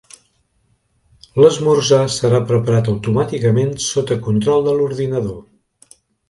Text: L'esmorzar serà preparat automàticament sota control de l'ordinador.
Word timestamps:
L'esmorzar 1.43 1.99
serà 2.13 2.39
preparat 2.53 2.89
automàticament 2.95 3.77
sota 3.89 4.19
control 4.29 4.67
de 4.71 4.75
l'ordinador. 4.81 5.39